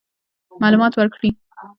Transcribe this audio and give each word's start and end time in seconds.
معلومات 0.61 0.93
ورکړي. 0.99 1.29